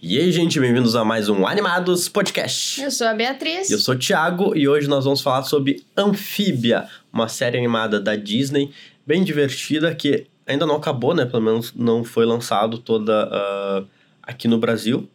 [0.00, 2.80] E aí, gente, bem-vindos a mais um Animados Podcast.
[2.80, 3.70] Eu sou a Beatriz.
[3.70, 8.00] E eu sou o Thiago e hoje nós vamos falar sobre Anfíbia, uma série animada
[8.00, 8.70] da Disney,
[9.06, 11.26] bem divertida, que ainda não acabou, né?
[11.26, 13.86] Pelo menos não foi lançado toda uh,
[14.22, 15.08] aqui no Brasil.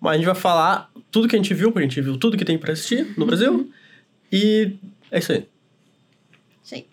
[0.00, 2.36] Mas a gente vai falar tudo que a gente viu, porque a gente viu tudo
[2.36, 3.52] que tem pra assistir no Brasil.
[3.52, 3.70] Uhum.
[4.32, 4.72] E
[5.10, 5.46] é isso aí.
[6.62, 6.84] Sim.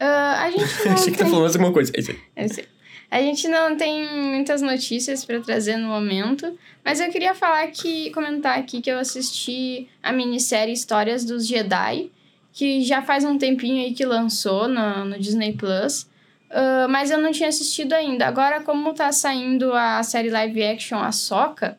[0.00, 0.04] Uh,
[0.38, 1.92] a gente Achei que tá falando mais alguma coisa.
[1.94, 2.18] É isso aí.
[2.36, 2.73] Eu sei.
[3.14, 8.10] A gente não tem muitas notícias para trazer no momento, mas eu queria falar que
[8.10, 12.10] comentar aqui que eu assisti a minissérie Histórias dos Jedi,
[12.52, 16.08] que já faz um tempinho aí que lançou no, no Disney Plus.
[16.50, 18.26] Uh, mas eu não tinha assistido ainda.
[18.26, 21.78] Agora, como tá saindo a série live action Ahsoka,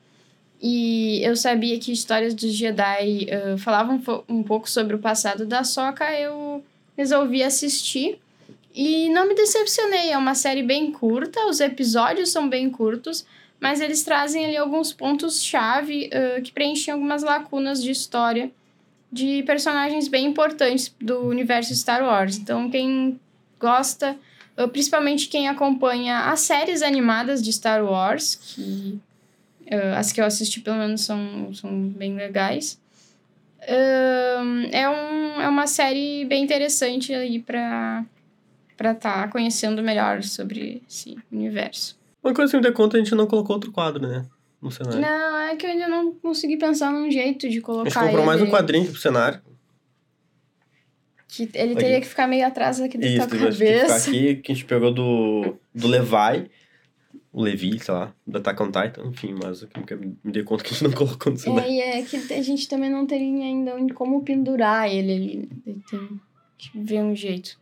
[0.61, 5.59] e eu sabia que Histórias dos Jedi uh, falavam um, pouco sobre o passado da
[5.59, 6.63] Ahsoka, eu
[6.95, 8.19] resolvi assistir.
[8.75, 13.25] E não me decepcionei, é uma série bem curta, os episódios são bem curtos,
[13.57, 18.51] mas eles trazem ali alguns pontos-chave uh, que preenchem algumas lacunas de história
[19.09, 22.37] de personagens bem importantes do universo Star Wars.
[22.37, 23.17] Então, quem
[23.57, 24.17] gosta,
[24.57, 28.99] uh, principalmente quem acompanha as séries animadas de Star Wars, que
[29.71, 32.77] uh, as que eu assisti pelo menos são, são bem legais.
[33.61, 38.03] é, um, é uma série bem interessante aí para
[38.75, 41.97] para estar tá conhecendo melhor sobre esse universo.
[42.23, 44.25] Uma coisa que me deu conta, a gente não colocou outro quadro, né?
[44.61, 44.99] No cenário.
[44.99, 48.19] Não, é que eu ainda não consegui pensar num jeito de colocar A gente comprou
[48.19, 48.25] ele.
[48.25, 49.39] mais um quadrinho pro cenário.
[51.27, 51.83] Que ele Aqui.
[51.83, 54.09] teria que ficar meio atrás aqui da Isso, tua acho que ficar cabeça.
[54.09, 56.49] aqui, que a gente pegou do, do Levi,
[57.31, 59.69] o Levi, sei lá, da Attack on Titan, enfim, mas eu
[60.23, 61.69] me dei conta que a gente não colocou no cenário.
[61.69, 65.49] É, e é que a gente também não teria ainda como pendurar ele ali.
[65.65, 65.83] Tem
[66.57, 67.59] que ver um jeito.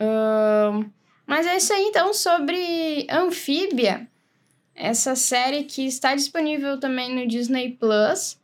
[0.00, 0.90] Ahn,
[1.26, 4.08] mas é isso aí, então, sobre Anfíbia.
[4.74, 8.38] Essa série que está disponível também no Disney Plus.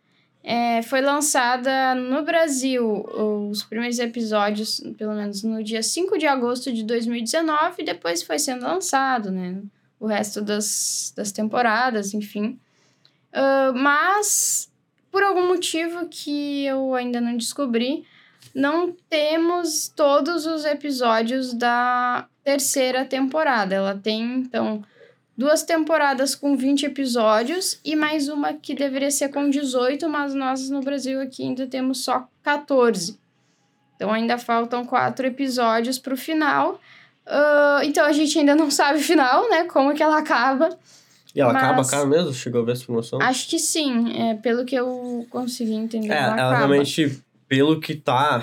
[0.45, 3.05] É, foi lançada no Brasil,
[3.49, 8.41] os primeiros episódios, pelo menos no dia 5 de agosto de 2019, e depois foi
[8.41, 9.63] sendo lançado, né?
[10.01, 12.59] O resto das, das temporadas, enfim.
[13.33, 14.71] Ah, mas,
[15.11, 18.05] por algum motivo que eu ainda não descobri,
[18.55, 23.75] não temos todos os episódios da terceira temporada.
[23.75, 24.83] Ela tem, então,
[25.37, 30.69] duas temporadas com 20 episódios e mais uma que deveria ser com 18, mas nós
[30.71, 33.19] no Brasil aqui ainda temos só 14.
[33.97, 36.81] Então ainda faltam quatro episódios para o final.
[37.25, 39.65] Ah, então a gente ainda não sabe o final, né?
[39.65, 40.77] Como que ela acaba.
[41.35, 42.33] E ela acaba, mas- acaba mesmo?
[42.35, 43.19] Chegou a ver essa informação?
[43.23, 46.13] Acho que sim, é, pelo que eu consegui entender.
[46.13, 48.43] é, ela, ela realmente, pelo que tá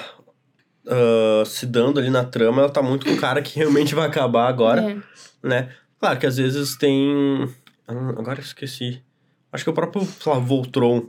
[0.88, 4.06] ah, se dando ali na trama, ela tá muito com o cara que realmente vai
[4.06, 4.98] acabar agora, É.
[5.48, 5.74] né?
[6.00, 7.50] Claro que às vezes tem...
[7.88, 9.02] Ah, Agora eu esqueci.
[9.52, 11.08] Acho que o próprio, sei lá, Voltron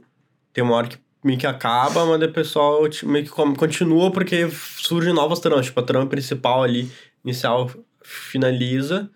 [0.50, 5.12] tem uma hora que meio que acaba, mas o pessoal meio que continua porque surgem
[5.12, 5.66] novas tramas.
[5.66, 6.90] Tipo, a trama principal ali,
[7.22, 7.70] inicial,
[8.02, 9.10] finaliza,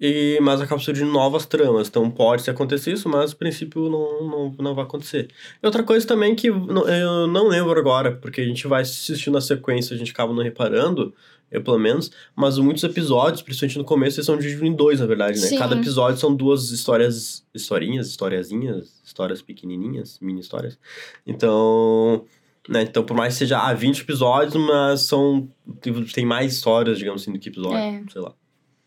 [0.00, 1.88] e, mas acaba surgindo novas tramas.
[1.88, 5.28] Então pode ser acontecer isso, mas a princípio não, não, não vai acontecer.
[5.62, 9.40] E outra coisa também que eu não lembro agora, porque a gente vai assistindo a
[9.40, 11.12] sequência, a gente acaba não reparando,
[11.50, 15.06] eu pelo menos, mas muitos episódios, principalmente no começo, eles são divididos em dois, na
[15.06, 15.46] verdade, né?
[15.48, 15.58] Sim.
[15.58, 20.78] Cada episódio são duas histórias, historinhas, historiazinhas, histórias pequenininhas, mini histórias.
[21.26, 22.24] Então,
[22.68, 22.82] né?
[22.82, 25.48] Então, por mais que seja ah, 20 episódios, mas são
[25.80, 28.02] tem- tem mais histórias, digamos assim, do que episódio, É.
[28.12, 28.32] sei lá.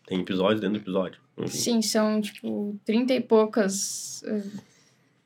[0.06, 1.18] Tem episódios dentro do episódio.
[1.38, 1.48] Enfim.
[1.48, 4.22] Sim, são tipo 30 e poucas.
[4.26, 4.42] eh,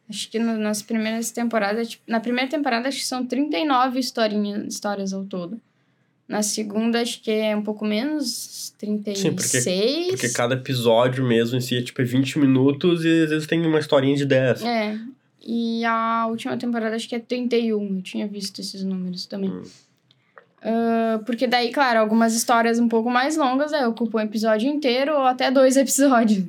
[0.09, 1.89] acho que no- nas primeiras temporadas.
[1.91, 5.61] Tipo, na primeira temporada, acho que são 39 historinhas, histórias ao todo.
[6.28, 10.09] Na segunda, acho que é um pouco menos, 36.
[10.11, 13.65] Porque cada episódio mesmo em si é tipo é 20 minutos e às vezes tem
[13.66, 14.62] uma historinha de 10.
[14.62, 14.99] É.
[15.43, 17.97] E a última temporada acho que é 31.
[17.97, 19.49] Eu tinha visto esses números também.
[19.50, 19.62] Hum.
[20.63, 25.13] Ah, porque daí, claro, algumas histórias um pouco mais longas aí ocupam um episódio inteiro
[25.15, 26.45] ou até dois episódios.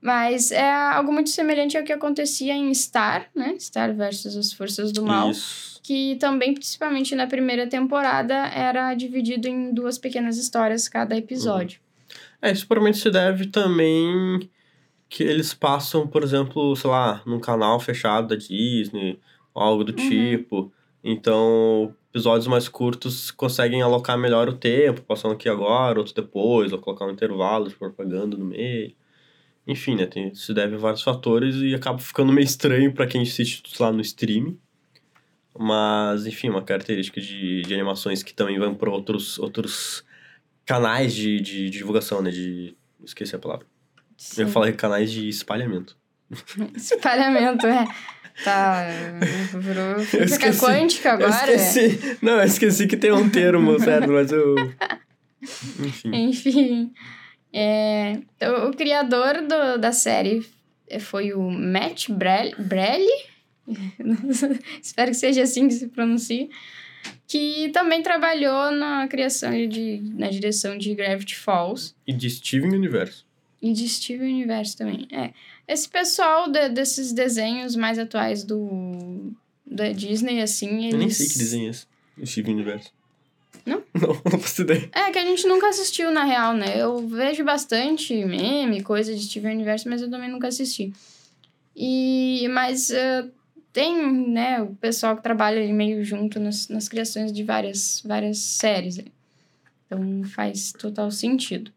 [0.00, 3.56] Mas é algo muito semelhante ao que acontecia em Star, né?
[3.58, 5.30] Star versus as Forças do Mal.
[5.30, 5.80] Isso.
[5.82, 11.80] Que também, principalmente na primeira temporada, era dividido em duas pequenas histórias cada episódio.
[12.40, 14.48] É, isso provavelmente se deve também
[15.08, 19.18] que eles passam, por exemplo, sei lá, num canal fechado da Disney,
[19.54, 20.08] ou algo do Uhum.
[20.08, 20.72] tipo.
[21.02, 26.78] Então, episódios mais curtos conseguem alocar melhor o tempo, passando aqui agora, outro depois, ou
[26.78, 28.94] colocar um intervalo de propaganda no meio.
[29.66, 33.22] Enfim, né, tem, se deve a vários fatores e acaba ficando meio estranho pra quem
[33.22, 34.56] assiste lá no stream.
[35.58, 40.04] Mas, enfim, uma característica de, de animações que também vão para outros, outros
[40.64, 42.30] canais de, de, divulgação, né?
[42.30, 42.76] De.
[43.04, 43.66] Esqueci a palavra.
[44.36, 44.52] Eu Sim.
[44.52, 45.96] falei canais de espalhamento.
[46.74, 47.84] Espalhamento, é.
[48.42, 48.86] Tá.
[49.58, 50.60] Virou física esqueci.
[50.60, 51.50] quântica agora.
[51.50, 52.18] Eu esqueci.
[52.20, 54.10] Não, eu esqueci que tem um termo, certo?
[54.10, 54.54] Mas eu.
[55.80, 56.10] Enfim.
[56.14, 56.92] Enfim.
[57.52, 60.44] É, então, o criador do, da série
[61.00, 63.06] foi o Matt Brel- Brelli.
[64.82, 66.48] Espero que seja assim que se pronuncia.
[67.28, 71.94] Que também trabalhou na criação e de, na direção de Gravity Falls.
[72.06, 73.24] E de Steven Universo.
[73.62, 75.06] E de Steven Universe também.
[75.12, 75.30] É.
[75.66, 79.32] Esse pessoal de- desses desenhos mais atuais do
[79.66, 80.92] da Disney, assim, eles...
[80.92, 81.86] Eu nem sei que desenho é esse.
[82.18, 82.92] O Steven Universo.
[83.66, 83.82] Não?
[83.94, 84.90] Não, não faço ideia.
[84.92, 86.80] É, que a gente nunca assistiu, na real, né?
[86.80, 90.92] Eu vejo bastante meme, coisa de Steven Universe, mas eu também nunca assisti.
[91.74, 92.46] E...
[92.50, 93.24] Mas eh,
[93.72, 98.38] tem, né, o pessoal que trabalha ali meio junto nas, nas criações de várias, várias
[98.38, 98.98] séries.
[98.98, 99.04] né?
[99.86, 101.72] Então faz total sentido.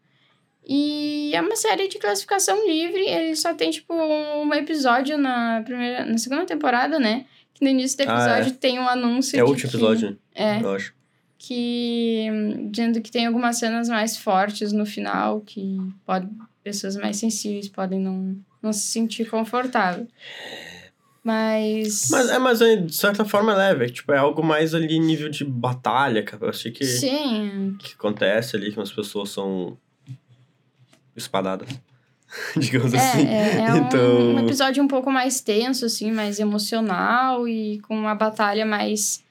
[0.68, 6.04] E é uma série de classificação livre, ele só tem, tipo, um episódio na primeira...
[6.04, 7.24] Na segunda temporada, né?
[7.54, 10.16] Que no início do Ah, episódio tem um anúncio É o último que- episódio, né?
[10.34, 10.94] É, eu acho.
[11.38, 12.26] que
[12.70, 16.28] dizendo que tem algumas cenas mais fortes no final que pode
[16.62, 20.06] pessoas mais sensíveis podem não, não se sentir confortável
[21.24, 23.84] mas, Mas, é, mas é, de certa forma é leve.
[23.84, 26.44] é, Tipo, é algo mais ali nível de batalha, cara.
[26.46, 29.76] Eu achei que, sim que acontece ali, que as pessoas são
[31.22, 31.68] espadadas.
[32.56, 33.26] Digamos é, assim.
[33.26, 34.34] é, é um- então...
[34.34, 39.24] um episódio um pouco mais tenso assim mais emocional e com uma batalha mais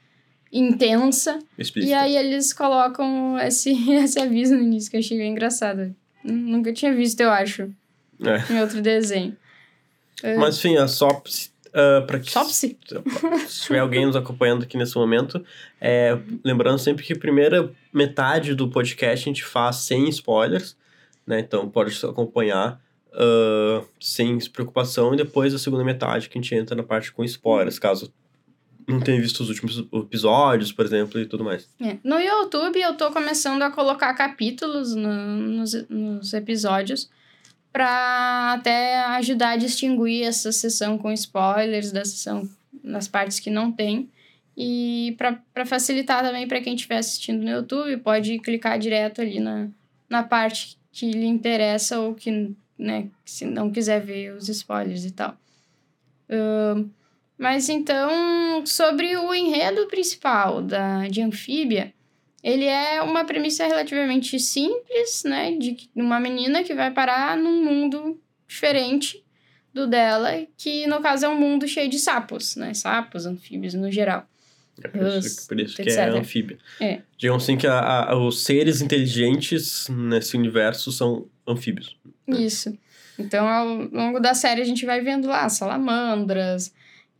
[0.51, 1.91] intensa explícito.
[1.91, 5.93] e aí eles colocam esse, esse aviso no início que eu achei bem engraçado
[6.23, 7.69] nunca tinha visto eu acho
[8.25, 8.51] É.
[8.53, 9.35] em outro desenho
[10.39, 12.75] Mas enfim, a SOPS, uh, para que Sopsi?
[13.47, 15.45] se tiver alguém nos acompanhando aqui nesse momento,
[15.79, 20.75] é, lembrando sempre que a primeira metade do podcast a gente faz sem spoilers,
[21.27, 21.39] né?
[21.39, 22.81] Então pode acompanhar
[23.11, 27.23] uh, sem preocupação e depois a segunda metade que a gente entra na parte com
[27.23, 28.11] spoilers, caso
[28.87, 31.69] não tenha visto os últimos episódios, por exemplo, e tudo mais.
[31.81, 31.97] É.
[32.01, 37.09] No YouTube, eu tô começando a colocar capítulos no- nos, nos episódios
[37.71, 42.49] para até ajudar a distinguir essa sessão com spoilers da sessão
[42.81, 44.09] nas partes que não tem.
[44.55, 49.67] E para facilitar também para quem estiver assistindo no YouTube, pode clicar direto ali na,
[50.09, 55.11] na parte que lhe interessa ou que, né, se não quiser ver os spoilers e
[55.11, 55.37] tal.
[56.27, 56.89] Ahn,
[57.37, 61.93] mas então, sobre o enredo principal da, de Anfíbia,
[62.43, 65.51] ele é uma premissa relativamente simples, né?
[65.51, 69.23] De uma menina que vai parar num mundo diferente
[69.71, 72.73] do dela, que no caso é um mundo cheio de sapos, né?
[72.73, 74.27] Sapos, anfíbios no geral.
[74.83, 75.97] É por isso, Os- por isso que etc.
[75.97, 76.57] é anfíbia.
[76.79, 77.01] É.
[77.17, 81.97] Digamos assim que a- a- os seres inteligentes nesse universo são anfíbios.
[82.27, 82.77] Isso.
[83.17, 86.71] Então, ao longo da série, a gente vai vendo lá salamandras,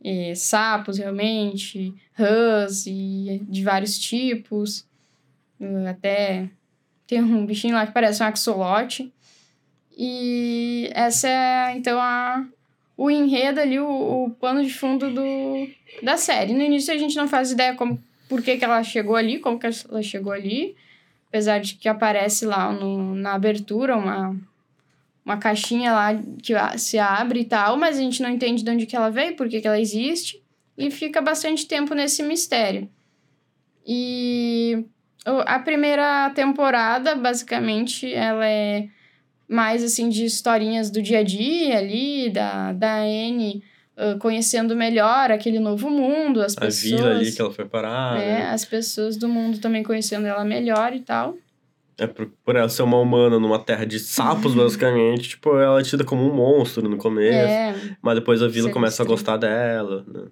[0.04, 4.86] eh, sapos, realmente, rãs e de vários tipos.
[5.88, 6.48] Até
[7.06, 9.12] tem um bichinho lá que parece um axolote.
[9.96, 12.46] E essa é, então, a,
[12.98, 15.68] o enredo ali, o, o pano de fundo do,
[16.02, 16.52] da série.
[16.52, 19.56] No início, a gente não faz ideia como, por que, que ela chegou ali, como
[19.56, 20.74] que ela chegou ali.
[21.28, 24.36] Apesar de que aparece lá no, na abertura uma,
[25.24, 26.08] uma caixinha lá
[26.42, 29.36] que se abre e tal, mas a gente não entende de onde que ela veio,
[29.36, 30.42] por que, que ela existe,
[30.76, 32.88] e fica bastante tempo nesse mistério.
[33.86, 34.84] E
[35.24, 38.88] a primeira temporada, basicamente, ela é
[39.48, 43.62] mais assim de historinhas do dia a dia ali, da, da Anne
[43.98, 46.82] ah, conhecendo melhor aquele novo mundo, as A pessoas.
[47.00, 48.16] vila ali que ela foi parar.
[48.16, 48.46] né, né?
[48.50, 51.36] as pessoas do mundo também conhecendo ela melhor e tal.
[51.98, 55.82] É por, por ela ser uma humana numa terra de sapos, basicamente, tipo, ela é
[55.82, 57.36] tida como um monstro no começo.
[57.50, 60.26] É, Mas depois a vila Ser começa a gostar dela, né?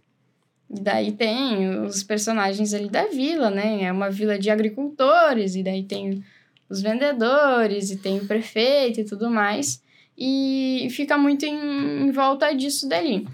[0.70, 3.82] E daí tem os personagens ali da vila, né?
[3.82, 6.22] É uma vila de agricultores, e daí tem
[6.68, 9.82] os vendedores, e tem o prefeito e tudo mais.
[10.18, 13.26] E fica muito em, em volta disso dali.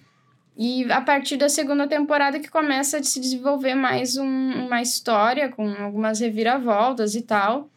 [0.57, 5.49] E a partir da segunda temporada que começa a se desenvolver mais um- uma história
[5.49, 7.71] com algumas reviravoltas e tal.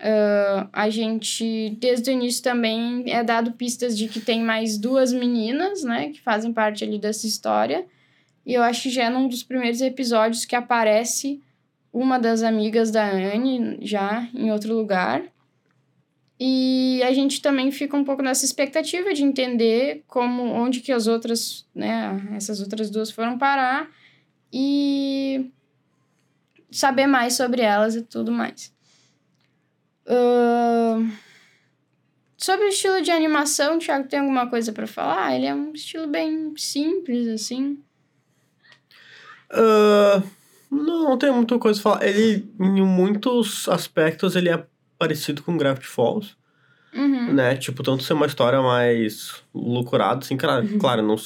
[0.00, 5.12] Ah, a gente, desde o início também, é dado pistas de que tem mais duas
[5.12, 6.10] meninas, né?
[6.10, 7.84] Que fazem parte ali dessa história.
[8.46, 11.40] E eu acho que já é num dos primeiros episódios que aparece
[11.92, 15.22] uma das amigas da Anne já em outro lugar.
[16.40, 21.08] E a gente também fica um pouco nessa expectativa de entender como onde que as
[21.08, 23.90] outras, né, essas outras duas foram parar
[24.52, 25.50] e
[26.70, 28.72] saber mais sobre elas e tudo mais.
[30.06, 31.10] Ahn,
[32.36, 35.34] sobre o estilo de animação, Thiago, tem alguma coisa pra falar?
[35.34, 37.82] Ele é um estilo bem simples, assim.
[39.50, 40.22] Ah,
[40.70, 42.06] não, não tem muita coisa pra falar.
[42.06, 44.66] Ele, em muitos aspectos, ele é
[44.98, 46.36] parecido com Gravity Falls,
[46.94, 47.34] Uhum.
[47.34, 47.54] né?
[47.56, 51.16] Tipo, tanto ser uma história mais loucurada, assim, claro, claro, não,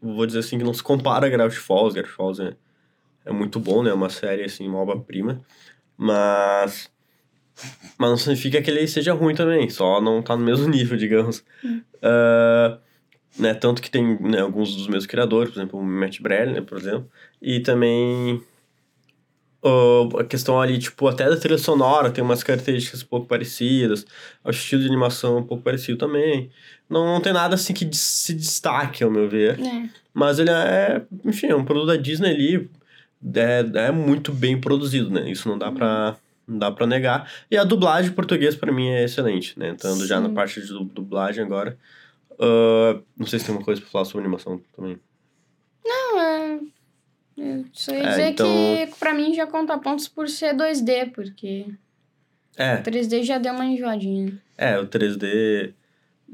[0.00, 1.94] vou dizer assim que não se compara a Gravity Falls.
[1.94, 2.54] Gravity Falls é,
[3.24, 3.90] é muito bom, né?
[3.90, 5.40] É uma série, assim, uma obra-prima.
[5.96, 6.90] Mas...
[7.98, 11.44] Mas não significa que ele seja ruim também, só não tá no mesmo nível, digamos.
[12.02, 12.78] Ah,
[13.38, 16.60] né, tanto que tem né, alguns dos mesmos criadores, por exemplo, o Matt Brel, né,
[16.60, 17.08] por exemplo,
[17.40, 18.42] e também
[20.18, 24.06] a questão ali, tipo, até da trilha sonora tem umas características um pouco parecidas,
[24.44, 26.50] o estilo de animação é um pouco parecido também.
[26.88, 29.60] Não, não tem nada assim que se destaque, ao meu ver.
[29.60, 29.88] É.
[30.14, 32.70] Mas ele é, enfim, é um produto da Disney ali,
[33.34, 35.30] é, é muito bem produzido, né?
[35.30, 36.16] Isso não dá pra,
[36.48, 37.30] não dá pra negar.
[37.50, 39.68] E a dublagem em português, pra mim, é excelente, né?
[39.68, 40.34] Entrando já na Sim.
[40.34, 41.78] parte de du- dublagem agora.
[42.40, 44.98] Ah, não sei se tem uma coisa pra falar sobre animação também.
[45.84, 46.60] Não, é.
[47.42, 51.06] Eu só ia É, dizer então- que pra mim já conta pontos por ser 2D,
[51.14, 51.66] porque
[52.56, 54.32] É, 3D já deu uma enjoadinha.
[54.58, 55.72] é, o 3D...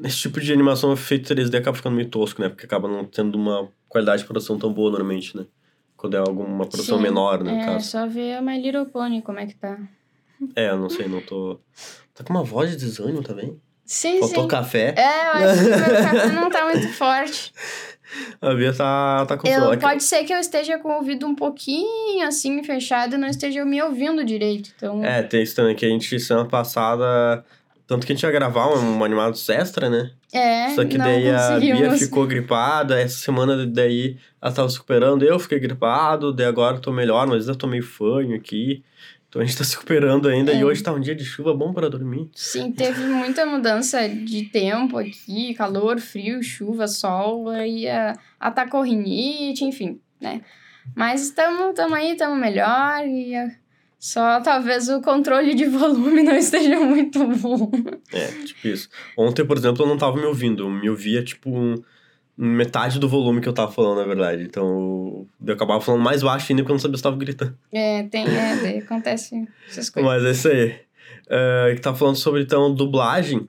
[0.04, 2.48] Esse tipo de animação feito 3D acaba ficando meio tosco, né?
[2.50, 5.46] Porque acaba não tendo uma qualidade de produção tão boa normalmente, né?
[5.96, 7.88] Quando é alguma produção Sim, menor, né, É, caso.
[7.88, 9.78] só ver a My Little Pony como é que tá.
[10.54, 11.58] É, eu não sei, não tô...
[12.12, 13.58] Tá com uma voz de desânimo também?
[13.86, 14.48] Sim, Faltou sim.
[14.48, 14.94] café.
[14.98, 17.52] É, eu acho que meu café não tá muito forte.
[18.40, 19.78] A Bia tá, tá com Eu, sono.
[19.78, 23.64] Pode ser que eu esteja com o ouvido um pouquinho assim fechado e não esteja
[23.64, 24.70] me ouvindo direito.
[24.76, 27.44] Então, É, tem isso também, que a gente, semana passada...
[27.86, 30.10] Tanto que a gente ia gravar um, um Animados Extra, né?
[30.32, 33.00] é, Só que daí a Bia ficou gripada.
[33.00, 35.22] Essa semana daí ela tava se recuperando.
[35.22, 38.82] Eu fiquei gripado, daí agora eu tô melhor, mas ainda tô meio fanho aqui.
[39.36, 40.50] Então a gente tá se recuperando ainda.
[40.50, 40.60] É.
[40.60, 42.30] E hoje tá um dia de chuva bom para dormir.
[42.34, 49.62] Sim, teve muita mudança de tempo aqui, calor, frio, chuva, sol, aí a, atacou rinite,
[49.62, 50.40] enfim, né?
[50.94, 53.34] Mas estamos tamo aí, estamos melhor e
[53.98, 57.70] só talvez o controle de volume não esteja muito bom.
[58.14, 58.88] É, tipo isso.
[59.18, 60.62] Ontem, por exemplo, eu não tava me ouvindo.
[60.62, 61.82] Eu me ouvia, tipo, um-
[62.36, 64.42] metade do volume que eu tava falando, na verdade.
[64.42, 67.56] Então, eu acabava falando mais baixo ainda porque eu não sabia se tava gritando.
[67.72, 70.12] É, tem, é, acontece essas coisas.
[70.12, 70.78] Mas é isso aí.
[71.28, 73.48] É, que tá falando sobre, então, dublagem.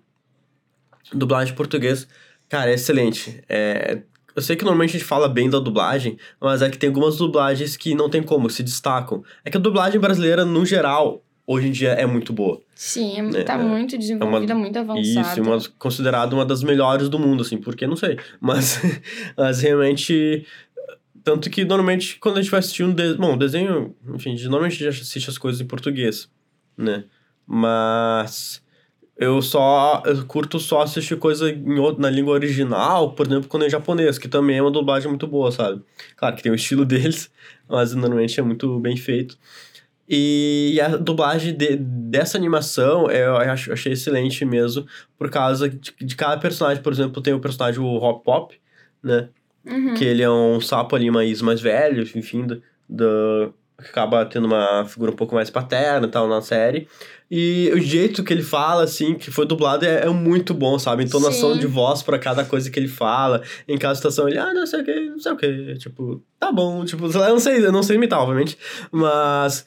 [1.13, 2.07] Dublagem em português.
[2.49, 3.43] Cara, é excelente.
[3.49, 4.01] É,
[4.35, 7.17] eu sei que normalmente a gente fala bem da dublagem, mas é que tem algumas
[7.17, 9.23] dublagens que não tem como, se destacam.
[9.43, 12.61] É que a dublagem brasileira, no geral, hoje em dia é muito boa.
[12.75, 15.31] Sim, É, tá é, muito desenvolvida, muito avançada.
[15.31, 18.19] Isso, uma, considerada uma das melhores do mundo, assim, porque não sei.
[18.41, 18.81] Mas,
[19.35, 20.45] mas realmente.
[21.23, 23.17] Tanto que normalmente quando a gente vai assistir um desenho.
[23.17, 26.29] Bom, desenho, enfim, a gente normalmente já assiste as coisas em português,
[26.77, 27.05] né?
[27.45, 28.61] Mas.
[29.17, 30.03] Eu só.
[30.05, 33.69] Eu curto só assistir coisa em outro, na língua original, por exemplo, quando é em
[33.71, 35.81] japonês, que também é uma dublagem muito boa, sabe?
[36.15, 37.31] Claro que tem o estilo deles,
[37.67, 39.35] mas normalmente é muito bem feito.
[40.09, 44.85] E a dublagem de, dessa animação eu acho, achei excelente mesmo,
[45.17, 46.81] por causa de, de cada personagem.
[46.81, 48.59] Por exemplo, tem o personagem o Hop Pop,
[49.03, 49.29] né?
[49.65, 49.95] Uhum.
[49.95, 54.85] Que ele é um sapo ali mais, mais velho, enfim, do, do, acaba tendo uma
[54.85, 56.87] figura um pouco mais paterna e tal na série.
[57.29, 61.03] E o jeito que ele fala, assim, que foi dublado é, é muito bom, sabe?
[61.03, 61.59] Entonação Sim.
[61.59, 63.43] de voz pra cada coisa que ele fala.
[63.67, 65.75] Em cada situação, ele, ah, não sei o que, não sei o que.
[65.75, 68.57] Tipo, tá bom, tipo, eu não sei, eu não sei imitar, obviamente.
[68.91, 69.65] Mas.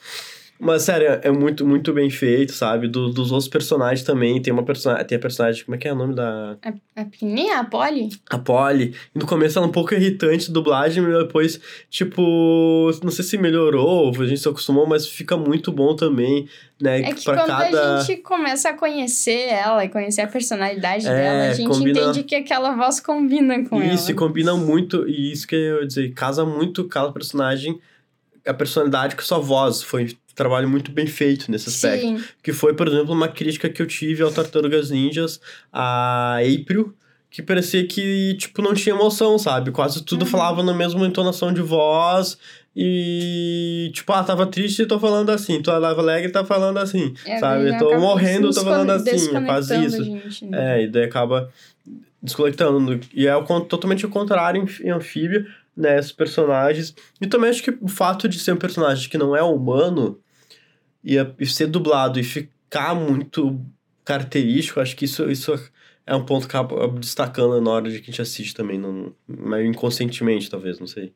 [0.63, 2.87] Mas, sério, é muito, muito bem feito, sabe?
[2.87, 4.43] Do- dos outros personagens também.
[4.43, 5.07] Tem uma personagem.
[5.07, 5.65] Tem a personagem.
[5.65, 6.59] Como é que é o nome da.
[6.63, 8.11] A, a pequenininha, a Polly?
[8.29, 8.95] A Polly.
[9.15, 12.91] E no começo ela é um pouco irritante, dublagem, mas depois, tipo.
[13.03, 16.47] Não sei se melhorou, a gente se acostumou, mas fica muito bom também,
[16.81, 17.01] né?
[17.01, 17.97] É que pra quando cada.
[17.99, 22.01] a gente começa a conhecer ela e conhecer a personalidade É, dela, a gente combina-
[22.01, 24.19] entende que aquela voz combina com Isso, e ela.
[24.19, 27.81] combina muito, e isso que eu ia dizer, casa muito cada personagem,
[28.47, 29.83] a personalidade com sua voz.
[29.83, 32.07] Foi trabalho muito bem feito nesse aspecto.
[32.07, 35.41] Sim, Que foi, por exemplo, uma crítica que eu tive ao Tartarugas Ninjas,
[35.73, 36.95] a April,
[37.31, 39.71] que parecia que, tipo, não tinha emoção, sabe?
[39.71, 40.29] Quase tudo Uhum.
[40.29, 42.37] falava na mesma entonação de voz.
[42.75, 45.61] E, tipo, ah, tava triste e tô falando assim.
[45.61, 47.15] Tô alegre tá falando assim.
[47.27, 47.77] é, sabe?
[47.79, 49.37] Tô morrendo, tô falando assim.
[49.37, 50.05] É quase isso.
[50.05, 50.81] gente, né?
[50.81, 51.51] É, e daí acaba
[52.23, 53.01] desconectando.
[53.15, 55.47] E é o totalmente o contrário em, em Anfíbia,
[55.81, 55.99] né?
[55.99, 56.95] Esses personagens.
[57.21, 60.21] E também acho que o fato de ser um personagem que não é humano
[61.05, 63.61] e, e ser dublado e ficar muito
[64.05, 65.53] característico, acho que isso, isso
[66.07, 69.13] é um ponto que acaba destacando na hora de que a gente assiste também, não,
[69.29, 71.13] meio inconscientemente, talvez, não sei.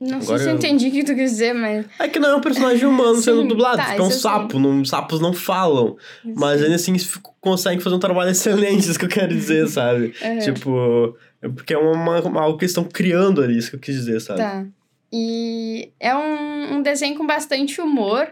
[0.00, 1.84] Não Agora sei se eu entendi o que tu quis dizer, mas.
[1.98, 4.20] É que não é um personagem humano Sim, sendo dublado, tá, tipo, é um isso
[4.20, 4.30] sei.
[4.30, 5.96] sapo, não, sapos não falam.
[6.36, 6.94] Mas ainda assim
[7.40, 10.14] conseguem fazer um trabalho excelente, isso que eu quero dizer, sabe?
[10.22, 10.38] Aham.
[10.38, 11.16] Tipo,
[11.54, 14.20] porque é uma, uma- algo que eles estão criando ali, isso que eu quis dizer,
[14.20, 14.40] sabe?
[14.40, 14.66] Tá.
[15.12, 18.28] E é um, um desenho com bastante humor.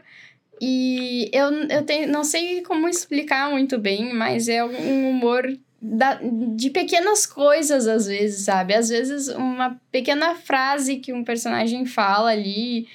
[0.61, 5.47] E eu, eu tenho, não sei como explicar muito bem, mas é um humor
[5.81, 6.19] da,
[6.55, 8.75] de pequenas coisas, às vezes, sabe?
[8.75, 12.89] Às vezes, uma pequena frase que um personagem fala ali,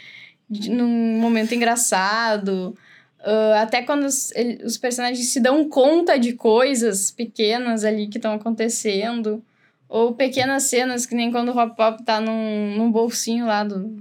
[0.50, 2.76] de- num momento engraçado.
[3.24, 8.18] ah, até quando os, ele- os personagens se dão conta de coisas pequenas ali que
[8.18, 9.44] estão acontecendo.
[9.92, 13.94] Ou pequenas cenas, que nem quando o Hop Pop tá num, num bolsinho lá do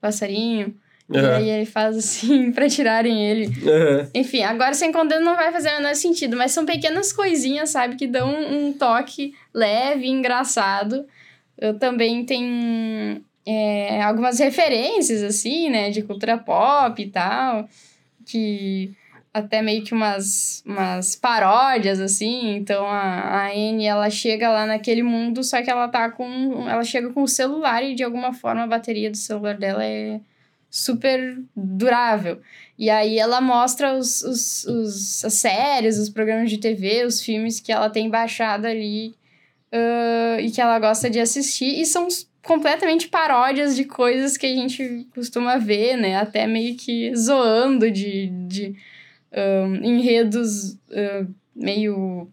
[0.00, 0.74] passarinho.
[1.10, 1.36] E Aham.
[1.36, 3.50] aí ele faz assim pra tirarem ele.
[3.62, 4.08] Aham.
[4.14, 7.96] Enfim, agora sem condeno não vai fazer o menor sentido, mas são pequenas coisinhas, sabe,
[7.96, 11.04] que dão um toque leve e engraçado.
[11.58, 17.68] Eu também tenho é, algumas referências, assim, né, de cultura pop e tal,
[18.24, 18.90] que
[19.36, 22.56] até meio que umas, umas paródias, assim.
[22.56, 26.66] Então a, a Anne, ela chega lá naquele mundo, só que ela tá com.
[26.68, 30.20] Ela chega com o celular e de alguma forma a bateria do celular dela é
[30.70, 32.40] super durável.
[32.78, 37.60] E aí ela mostra os, os, os, as séries, os programas de TV, os filmes
[37.60, 39.14] que ela tem baixado ali
[39.72, 41.78] ah, e que ela gosta de assistir.
[41.80, 42.08] E são
[42.42, 46.16] completamente paródias de coisas que a gente costuma ver, né?
[46.16, 48.76] Até meio que zoando de, de
[49.82, 52.28] enredos ah, meio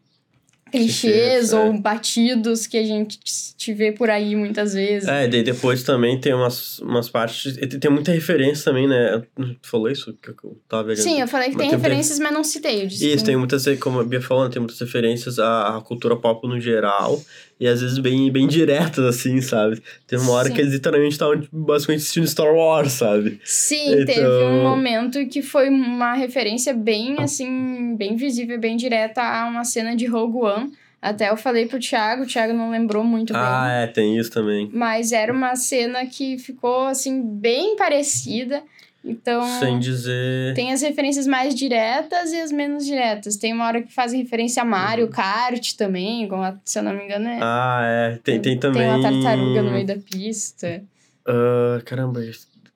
[0.72, 1.60] clichês Clichês, é.
[1.60, 3.20] ou batidos que a gente
[3.56, 5.08] te vê por aí muitas vezes.
[5.08, 7.56] É, daí depois também tem umas, umas partes.
[7.56, 9.22] Tem, tem muita referência também, né?
[9.62, 10.18] Tu falou isso?
[10.20, 10.98] Que eu tava vendo.
[10.98, 12.86] Sim, eu falei que Mas tem tem- referências, mas não citei.
[12.86, 16.16] Isso, que- tem muitas, como a Bia falou, né, tem muitas referências à, à cultura
[16.16, 17.22] pop no geral.
[17.64, 19.82] E às vezes bem, bem diretas, assim, sabe?
[20.06, 20.54] Tem uma hora Sim.
[20.54, 23.40] que eles literalmente estavam tipo, basicamente assistindo Star Wars, sabe?
[23.46, 29.22] Sim, teve Então- um momento que foi uma referência bem, assim, bem visível, bem direta
[29.22, 30.72] a uma cena de Rogue One.
[31.02, 33.72] Até eu falei pro Thiago, o Thiago não lembrou muito Ah, bem.
[33.84, 34.70] é, tem isso também.
[34.74, 38.62] Mas era uma cena que ficou, assim, bem parecida.
[39.06, 40.54] Então, Sem dizer.
[40.54, 43.36] tem as referências mais diretas e as menos diretas.
[43.36, 46.94] Tem uma hora que fazem referência a Mario Kart também, como a- se eu não
[46.94, 47.34] me engano é...
[47.34, 47.40] Uhum.
[47.42, 48.20] Ah, é.
[48.24, 48.82] Tem, tem também.
[48.82, 50.82] Tem uma tartaruga no meio da pista.
[51.28, 52.22] Ah, caramba,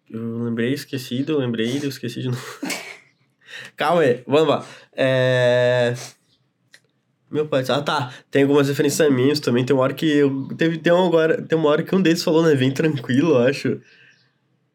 [0.09, 2.41] eu lembrei, esqueci, eu lembrei, eu esqueci de novo.
[3.75, 4.65] Calma aí, vamos lá.
[4.93, 5.93] É...
[7.29, 10.77] Meu pai, ah tá, tem algumas referências a também, tem uma hora que eu, teve,
[10.77, 13.81] tem, uma agora, tem uma hora que um deles falou, né, vem tranquilo, eu acho.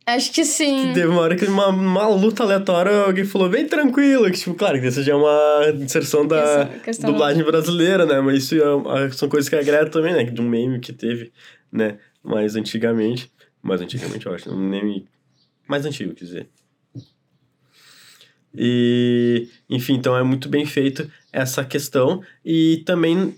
[0.05, 0.93] Acho que sim.
[0.93, 4.81] Teve uma hora que uma, uma luta aleatória, alguém falou, vem tranquilo, que tipo, claro,
[4.81, 9.11] que essa já é uma inserção da Questão- questão- dublagem brasileira, né, mas isso é-
[9.13, 11.33] são coisas que agrega também, né, de um meme que teve,
[11.71, 13.31] né, mais antigamente,
[13.63, 15.07] mais antigamente eu acho, um meme
[15.69, 16.49] mais antigo, quer dizer.
[18.55, 22.23] E, enfim, então é muito bem feito essa questão.
[22.45, 23.35] E também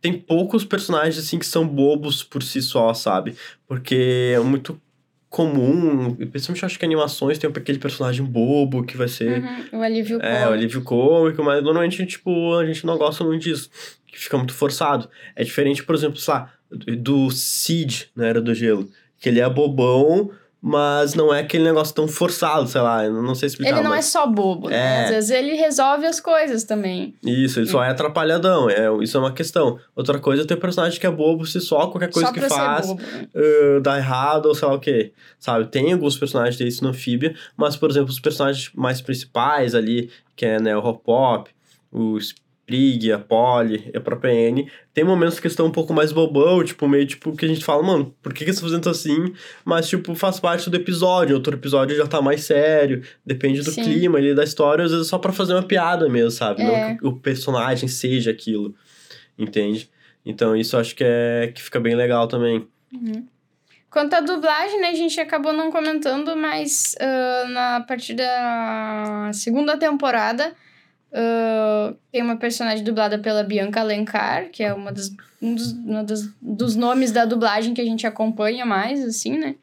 [0.00, 3.36] tem poucos personagens, assim, que são bobos por si só, sabe?
[3.68, 4.80] Porque é muito
[5.28, 10.20] comum, principalmente acho que animações tem aquele personagem bobo que vai ser Uhum, o alívio
[10.22, 13.70] é, o alívio cômico, mas normalmente, tipo, a gente não gosta muito disso,
[14.06, 15.08] que fica muito forçado.
[15.36, 19.48] É diferente, por exemplo, sei lá, do Cid, na Era do Gelo, que ele é
[19.48, 23.74] bobão, mas não é aquele negócio tão forçado, sei lá, eu não sei explicar.
[23.74, 24.06] Ele não é mas...
[24.06, 24.76] só bobo, né?
[24.76, 25.04] É.
[25.04, 27.14] Às vezes ele resolve as coisas também.
[27.24, 29.78] Isso, ele só é atrapalhadão, é, isso é uma questão.
[29.94, 32.92] Outra coisa é ter personagem que é bobo se só, qualquer coisa só que faz
[32.92, 33.28] né?
[33.34, 35.66] uh, dá errado ou sei lá o que, sabe?
[35.66, 40.44] Tem alguns personagens desses no Amphibia, mas, por exemplo, os personagens mais principais ali, que
[40.44, 41.50] é né, o Hop Pop,
[41.92, 42.18] o
[42.68, 46.86] Sprig, a Polly a própria Anne, tem momentos que estão um pouco mais bobão, tipo,
[46.86, 49.32] meio tipo, que a gente fala, mano, por que, que você tá fazendo assim?
[49.64, 53.82] Mas, tipo, faz parte do episódio, outro episódio já tá mais sério, depende do Sim.
[53.82, 56.62] clima ali da história, às vezes é só pra fazer uma piada mesmo, sabe?
[56.62, 56.90] É.
[56.90, 58.74] Não que o personagem seja aquilo,
[59.38, 59.88] entende?
[60.24, 62.68] Então, isso eu acho que, é, que fica bem legal também.
[62.92, 63.26] Uhum.
[63.90, 69.78] Quanto à dublagem, né, a gente acabou não comentando, mas ah, na partir da segunda
[69.78, 70.54] temporada
[71.12, 76.04] ah, tem uma personagem dublada pela Bianca Alencar, que é uma das, um dos, uma
[76.04, 79.54] das- dos nomes da dublagem que a gente acompanha mais, assim, né?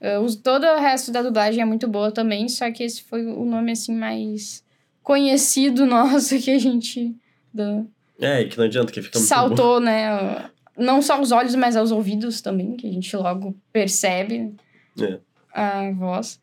[0.00, 3.24] Ah, os- todo o resto da dublagem é muito boa também, só que esse foi
[3.26, 4.62] o nome, assim, mais
[5.02, 7.14] conhecido nosso que a gente...
[7.52, 7.82] da-
[8.20, 9.34] É, que não adianta, que fica muito bom.
[9.34, 10.48] saltou, né?
[10.76, 14.54] Não só os olhos, mas aos ouvidos também, que a gente logo percebe
[14.98, 15.18] É.
[15.52, 16.40] a voz.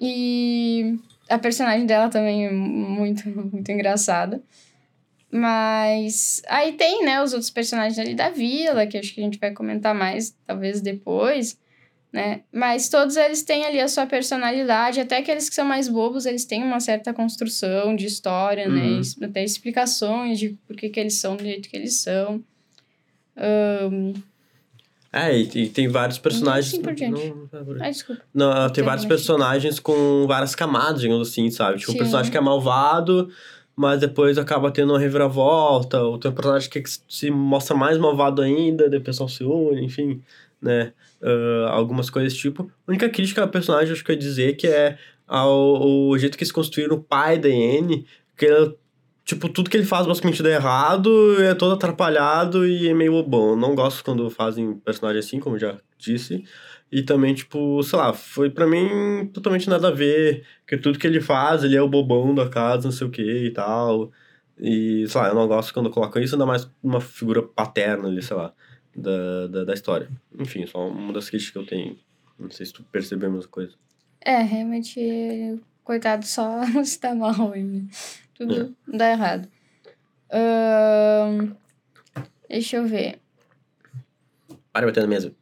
[0.00, 0.96] E
[1.28, 4.42] a personagem dela também é muito, muito engraçada.
[5.30, 9.38] Mas aí tem, né, os outros personagens ali da vila, que acho que a gente
[9.38, 11.58] vai comentar mais, talvez depois.
[12.12, 12.42] né?
[12.52, 16.44] Mas todos eles têm ali a sua personalidade, até aqueles que são mais bobos, eles
[16.44, 18.82] têm uma certa construção de história, né?
[18.90, 19.00] Uhum.
[19.00, 22.40] Es- Até explicações de por que, que eles são do jeito que eles são.
[23.36, 24.12] Ahn,
[25.16, 26.74] É, e, e tem vários personagens.
[26.74, 27.32] assim por diante.
[27.52, 27.76] Não.
[27.80, 28.22] Ai, desculpa.
[28.34, 31.78] Não, tem vários personagens com várias camadas, digamos assim, sabe?
[31.78, 31.98] Tipo, um Sim.
[31.98, 33.28] personagem que é malvado,
[33.76, 38.42] mas depois acaba tendo uma reviravolta, ou tem um personagem que se mostra mais malvado
[38.42, 40.20] ainda, daí o pessoal se une, enfim,
[40.60, 40.92] né?
[41.22, 42.70] Ah, algumas coisas tipo.
[42.86, 44.98] A única crítica ao personagem, acho que eu ia dizer, que é
[45.28, 48.04] ao, o jeito que eles construíram o pai da Anne,
[48.36, 48.74] que ele,
[49.24, 53.14] tipo, tudo que ele faz basicamente dá errado, é todo atrapalhado e é meio.
[53.14, 56.44] Eu não gosto quando fazem personagem assim, como já disse.
[56.92, 60.46] E também, tipo, sei lá, foi pra mim totalmente nada a ver.
[60.60, 63.22] Porque tudo que ele faz, ele é o bobão da casa, não sei o que
[63.22, 64.12] e tal.
[64.58, 68.22] E, sei lá, eu não gosto quando colocam isso, ainda mais uma figura paterna ali,
[68.22, 68.52] sei lá,
[68.94, 70.08] da, da, da história.
[70.38, 71.98] Enfim, só uma das críticas que eu tenho.
[72.38, 73.72] Não sei se tu percebeu a mesma coisa.
[74.20, 77.84] É, realmente, coitado, só se dá mal aí,
[78.40, 78.46] né?
[78.54, 79.48] Tudo dá errado.
[82.48, 83.20] Deixa eu ver.
[84.72, 85.34] Para bater na mesa.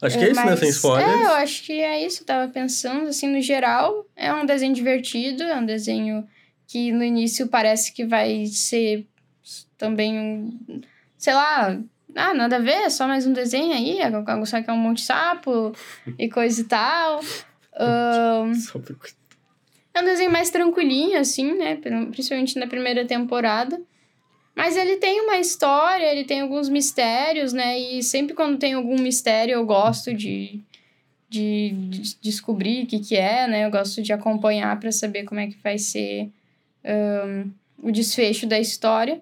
[0.00, 0.46] Acho que é isso, né?
[0.50, 1.10] mas- Sem spoilers.
[1.20, 2.22] É, eu acho que é isso.
[2.22, 6.28] Eu tava pensando, assim, no geral, é um desenho divertido, é um desenho
[6.66, 9.06] que no início parece que vai ser
[9.76, 10.80] também um.
[11.16, 11.80] Sei lá.
[12.14, 14.10] Ah, nada a ver, é só mais um desenho aí, é-
[14.46, 15.72] só que é um monte de sapo
[16.18, 17.20] e coisa e tal.
[17.78, 18.44] Pra-
[19.98, 21.76] é um desenho mais tranquilinho, assim, né?
[22.10, 23.80] Principalmente na primeira temporada.
[24.54, 27.78] Mas ele tem uma história, ele tem alguns mistérios, né?
[27.78, 30.60] E sempre quando tem algum mistério eu gosto de,
[31.28, 33.64] de, de descobrir o que, que é, né?
[33.64, 36.28] Eu gosto de acompanhar para saber como é que vai ser
[36.84, 39.20] ahn, o desfecho da história.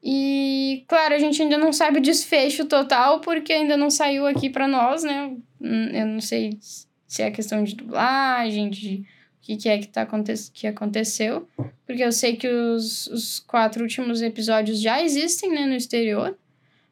[0.00, 4.50] E, claro, a gente ainda não sabe o desfecho total, porque ainda não saiu aqui
[4.50, 5.36] para nós, né?
[5.60, 6.58] Eu não sei
[7.06, 9.04] se é questão de dublagem, de
[9.42, 11.46] que, que é que, tá aconte que aconteceu.
[11.84, 16.38] Porque eu sei que os, os quatro últimos episódios já existem, né, no exterior.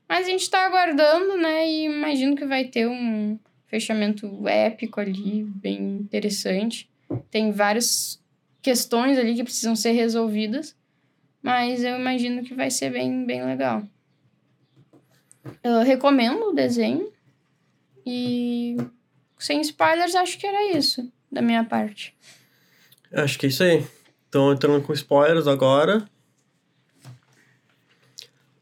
[0.08, 5.44] Mas a gente tá aguardando, né, e imagino que vai ter um fechamento épico ali,
[5.44, 6.90] bem interessante.
[7.30, 8.20] Tem várias
[8.60, 10.76] questões ali que precisam ser resolvidas.
[11.40, 13.82] Mas eu imagino que vai ser bem, bem legal.
[15.62, 17.10] Eu recomendo o desenho.
[18.04, 18.76] E
[19.38, 22.14] sem spoilers, acho que era isso da minha parte.
[23.12, 23.84] Acho que é isso aí.
[24.28, 26.04] Então, entrando com spoilers agora.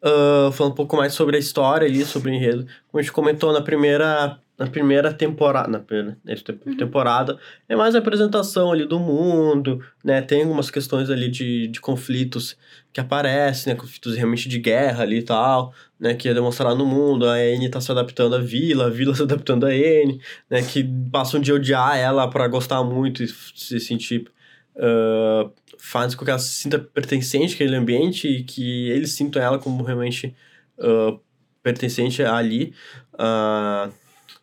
[0.02, 2.66] Ah, falando um pouco mais sobre a história ali, sobre o enredo.
[2.88, 5.68] Como a gente comentou na primeira, na primeira temporada.
[5.68, 10.22] Na primeira te- temporada, é mais a apresentação ali do mundo, né?
[10.22, 12.56] Tem algumas questões ali de, de conflitos
[12.92, 13.78] que aparecem, né?
[13.78, 16.14] Conflitos realmente de guerra ali e tal, né?
[16.14, 17.26] Que é demonstrado no mundo.
[17.28, 20.62] A Anne tá se adaptando à vila, a vila se adaptando a Anne, né?
[20.62, 24.30] Que passam de odiar ela pra gostar muito e se sentir
[24.78, 29.58] ah, faz com que ela se sinta pertencente àquele ambiente e que eles sintam ela
[29.58, 30.34] como realmente
[30.80, 31.16] ah,
[31.62, 32.72] pertencente ali,
[33.18, 33.90] ah,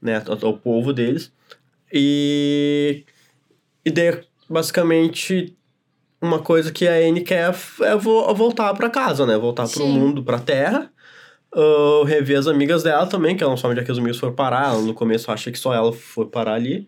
[0.02, 1.32] né, ao, ao povo deles.
[1.92, 3.04] E,
[3.86, 4.20] e daí,
[4.50, 5.56] basicamente,
[6.22, 9.38] uma coisa que a Anne quer é vo- voltar para casa, né?
[9.38, 9.92] Voltar pro Sim.
[9.94, 10.92] mundo, pra terra.
[11.54, 14.18] Ah, rever as amigas dela também, que ela não sabe onde é que as amigas
[14.18, 14.74] foram parar.
[14.74, 16.88] Ela no começo acha que só ela foi parar ali,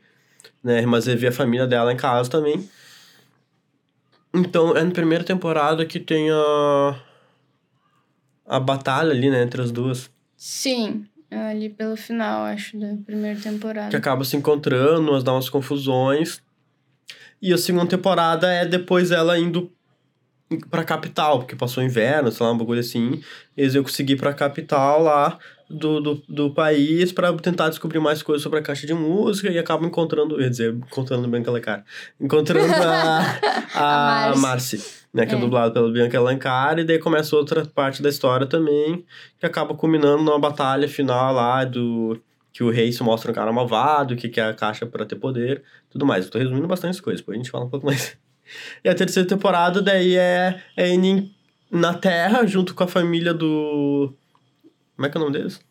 [0.64, 0.86] né?
[0.86, 2.68] Mas rever a família dela em casa também.
[4.34, 7.00] Então, é na primeira temporada que tem a.
[8.46, 10.10] a batalha ali, né, entre as duas.
[10.36, 13.98] Sim, ali pelo final, acho, da primeira Que temporada.
[13.98, 16.42] acaba se encontrando, umas dá umas confusões.
[17.42, 19.72] E a segunda temporada é depois ela indo
[20.70, 23.22] pra capital, porque passou inverno, sei lá, um bagulho assim.
[23.56, 25.38] Eles iam conseguir ir pra capital lá
[25.70, 29.58] do, do, do país pra tentar descobrir mais coisas sobre a caixa de música e
[29.58, 31.84] acabam encontrando, ia dizer, encontrando aquela cara.
[32.20, 33.40] Encontrando a,
[33.76, 34.82] a, A Marcy.
[35.14, 35.42] né, que é, É.
[35.42, 39.06] dublado pela Bianca Alencar, e daí começa outra parte da história também,
[39.40, 42.20] que acaba culminando numa batalha final lá do
[42.54, 45.62] que o rei se mostra um cara malvado, que quer a caixa para ter poder,
[45.92, 46.26] tudo mais.
[46.26, 48.18] Eu tô resumindo bastante coisas, depois a gente fala um pouco mais.
[48.82, 50.88] E a terceira temporada daí é, é
[51.70, 54.14] na Terra, junto com a família do...
[54.98, 55.62] Como é que é o nome deles?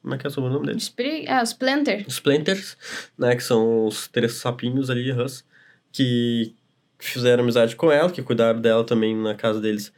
[0.00, 0.84] Como é que é o sobrenome deles?
[0.84, 1.28] Sprig...
[1.28, 2.04] Ah, os Planter.
[2.08, 2.76] Os Planters,
[3.18, 5.44] né, que são os três sapinhos ali, Hus,
[5.92, 6.54] que
[6.98, 9.92] fizeram amizade com ela, que cuidaram dela também na casa deles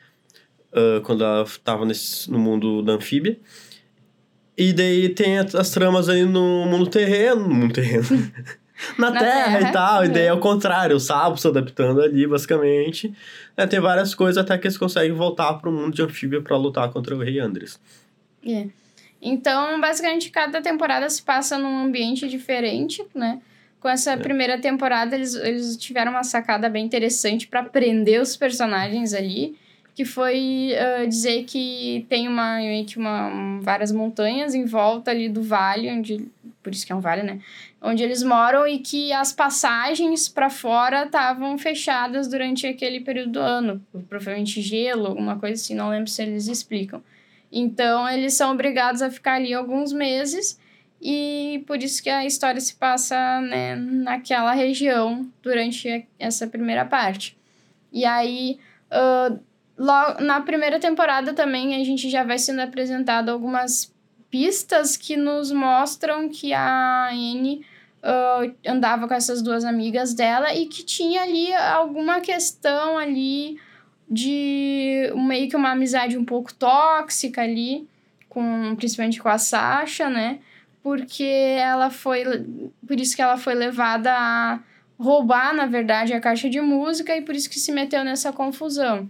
[0.73, 3.39] ah, quando ela tava nesse, no mundo da anfíbia.
[4.57, 8.05] E daí tem as, as tramas aí no mundo terreno, no mundo terreno,
[8.99, 10.27] na, Na terra, terra, e tal, e daí é.
[10.27, 13.13] é o contrário, o sapo se adaptando ali, basicamente.
[13.57, 16.91] É, tem várias coisas até que eles conseguem voltar pro mundo de anfíbia pra lutar
[16.91, 17.81] contra o rei Andres.
[18.47, 18.67] É.
[19.21, 23.41] Então, basicamente, cada temporada se passa num ambiente diferente, né?
[23.81, 24.17] Com essa É.
[24.17, 29.57] primeira temporada, eles, eles tiveram uma sacada bem interessante para prender os personagens ali,
[29.95, 35.11] que foi ah, dizer que tem uma, meio que uma, um- várias montanhas em volta
[35.11, 36.27] ali do vale, onde,
[36.63, 37.39] por isso que é um vale, né?
[37.81, 43.39] Onde eles moram e que as passagens para fora estavam fechadas durante aquele período do
[43.41, 47.03] ano, provavelmente gelo, alguma coisa assim, não lembro se eles explicam.
[47.57, 50.59] Então, eles são obrigados a ficar ali alguns meses
[51.01, 57.39] e por isso que a história se passa né, naquela região durante essa primeira parte.
[57.93, 58.59] E aí,
[58.91, 59.37] ah,
[59.79, 63.95] lo- na primeira temporada também, a gente já vai sendo apresentado algumas
[64.29, 67.65] pistas que nos mostram que a Anne
[68.03, 73.61] ah, andava com essas duas amigas dela e que tinha ali alguma questão ali
[74.09, 77.89] de meio que uma amizade um pouco tóxica ali,
[78.29, 80.39] com principalmente com a Sasha, né?
[80.83, 82.25] Porque ela foi.
[82.87, 84.61] Por isso que ela foi levada a
[84.99, 89.09] roubar, na verdade, a caixa de música e por isso que se meteu nessa confusão.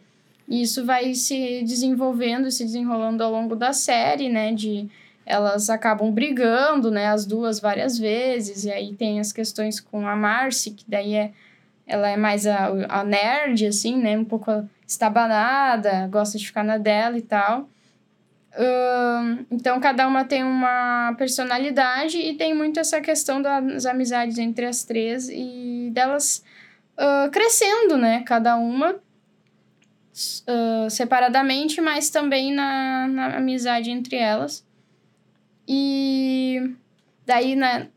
[0.48, 4.52] E isso vai se desenvolvendo, se desenrolando ao longo da série, né?
[4.52, 4.88] De
[5.26, 7.06] elas acabam brigando, né?
[7.06, 8.64] As duas várias vezes.
[8.64, 11.32] E aí tem as questões com a Marcy, que daí é
[11.86, 14.18] ela é mais a, a nerd, assim, né?
[14.18, 14.50] Um pouco
[14.86, 17.68] estabanada, gosta de ficar na dela e tal.
[18.56, 24.64] Ahn, então, cada uma tem uma personalidade e tem muito essa questão das amizades entre
[24.64, 26.42] as três e delas
[26.96, 28.22] ah, crescendo, né?
[28.24, 28.96] Cada uma
[30.46, 34.64] ah, separadamente, mas também na, na amizade entre elas.
[35.66, 36.74] E
[37.26, 37.88] daí, né?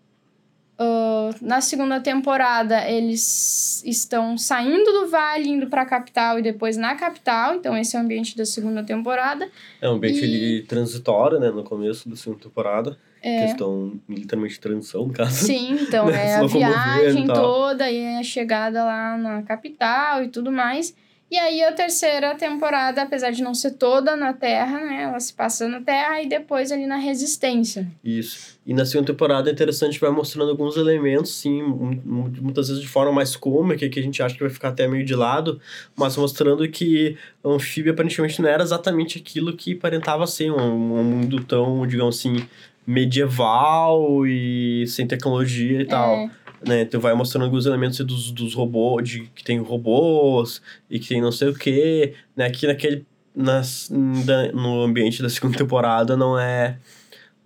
[0.79, 6.95] Ah, na segunda temporada, eles estão saindo do vale, indo pra capital e depois na
[6.95, 7.55] capital.
[7.55, 9.49] Então, esse é o ambiente da segunda temporada.
[9.81, 11.49] É um ambiente E- transitório, né?
[11.49, 12.97] No começo da segunda temporada.
[13.21, 13.45] É.
[13.45, 15.45] Que estão literalmente em transição, no caso.
[15.45, 20.27] Sim, então Né, é a viagem e toda e a chegada lá na capital e
[20.29, 20.95] tudo mais.
[21.29, 25.03] E aí a terceira temporada, apesar de não ser toda na Terra, né?
[25.03, 27.85] Ela se passa na Terra e depois ali na Resistência.
[28.01, 28.57] Isso.
[28.65, 32.81] E na segunda temporada é interessante, vai mostrando alguns elementos, sim, mu- mu- muitas vezes
[32.81, 35.59] de forma mais cômica, que a gente acha que vai ficar até meio de lado,
[35.97, 40.57] mas mostrando que a anfíbia aparentemente não era exatamente aquilo que aparentava ser, um,
[40.97, 42.37] um mundo tão, digamos assim,
[42.85, 46.29] medieval e sem tecnologia e tal.
[46.67, 46.82] Né?
[46.82, 51.21] Então vai mostrando alguns elementos dos, dos robôs, de que tem robôs e que tem
[51.21, 52.49] não sei o que, né?
[52.49, 53.89] Que naquele nas,
[54.25, 56.77] da- no ambiente da segunda temporada não é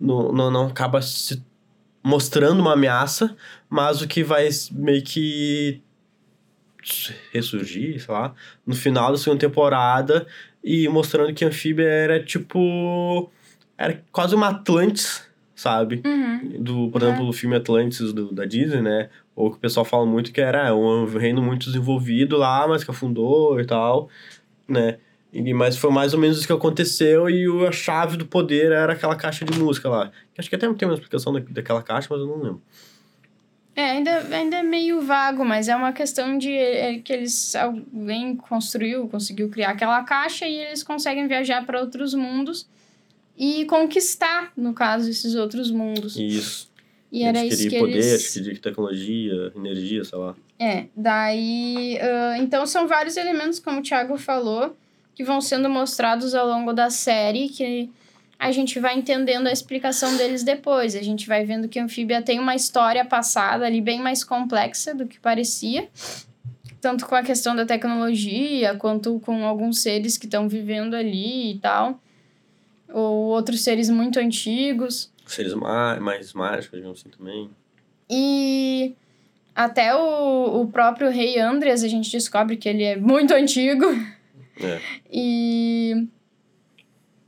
[0.00, 1.42] não, não, não acaba se
[2.02, 3.36] mostrando uma ameaça,
[3.70, 5.80] mas o que vai meio que
[7.32, 8.34] ressurgir, sei lá,
[8.66, 10.26] no final da segunda temporada
[10.64, 13.30] e mostrando que anfíbia era tipo
[13.78, 15.22] era quase uma Atlantis,
[15.54, 16.02] sabe?
[16.04, 19.08] uhum, do, por exemplo, o filme Atlantis do, da Disney, né?
[19.36, 22.90] Ou que o pessoal fala muito que era um reino muito desenvolvido lá, mas que
[22.90, 24.08] afundou e tal,
[24.68, 24.98] né?
[25.32, 28.70] E, mas foi mais ou menos isso que aconteceu e o- a chave do poder
[28.70, 30.10] era aquela caixa de música lá.
[30.34, 32.62] Que Acho que até tem uma explicação da, daquela caixa, mas eu não lembro.
[33.74, 37.56] É, ainda, ainda é meio vago, mas é uma questão de é, que eles.
[37.56, 42.68] Alguém construiu, conseguiu criar aquela caixa e eles conseguem viajar para outros mundos
[43.44, 46.16] e conquistar, no caso, esses outros mundos.
[46.16, 46.70] Isso.
[47.10, 48.14] E era isso que poder, eles.
[48.14, 50.36] acho que de tecnologia, energia, sei lá.
[50.60, 51.98] É, daí.
[52.00, 54.76] ah, então são vários elementos, como o Thiago falou,
[55.12, 57.90] que vão sendo mostrados ao longo da série, que
[58.38, 60.94] a gente vai entendendo a explicação deles depois.
[60.94, 64.94] A gente vai vendo que a anfíbia tem uma história passada ali bem mais complexa
[64.94, 65.88] do que parecia.
[66.80, 71.58] Tanto com a questão da tecnologia, quanto com alguns seres que estão vivendo ali e
[71.58, 72.00] tal.
[72.92, 75.10] Ou outros seres muito antigos.
[75.26, 77.50] Seres ma mais mágicos, digamos assim, também.
[78.10, 78.94] E
[79.54, 83.86] até o, o próprio rei Andreas, a gente descobre que ele é muito antigo.
[84.60, 84.80] É.
[85.14, 86.06] E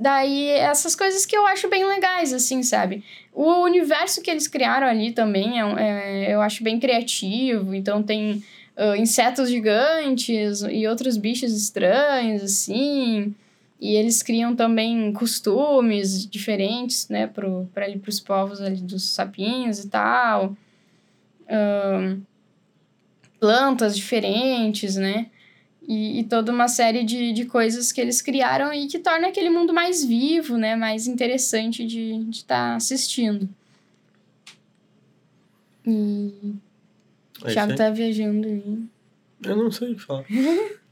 [0.00, 3.04] daí essas coisas que eu acho bem legais, assim, sabe?
[3.32, 7.74] O universo que eles criaram ali também é, é- eu acho bem criativo.
[7.74, 8.42] Então tem
[8.76, 13.34] ah, insetos gigantes e outros bichos estranhos, assim.
[13.84, 19.80] E eles criam também costumes diferentes, né, pro, pra ali, pros povos ali dos sapinhos
[19.80, 20.56] e tal.
[21.46, 22.22] Ahn,
[23.38, 25.26] plantas diferentes, né?
[25.86, 29.50] E, e toda uma série de, de coisas que eles criaram e que torna aquele
[29.50, 30.74] mundo mais vivo, né?
[30.74, 33.46] Mais interessante de estar de tá assistindo.
[35.86, 36.32] E
[37.42, 38.78] o É Thiago tá viajando aí.
[39.44, 40.24] Eu não sei o que falar.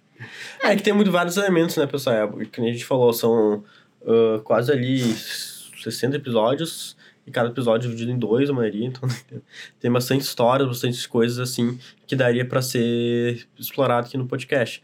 [0.62, 2.40] é que tem muito vários elementos, né, pessoal?
[2.40, 3.64] É, que a gente falou, são
[4.06, 6.96] ah, quase ali 60 episódios,
[7.26, 9.08] e cada episódio dividido em dois, a maioria, então
[9.78, 14.82] tem bastante histórias, bastante coisas assim que daria para ser explorado aqui no podcast.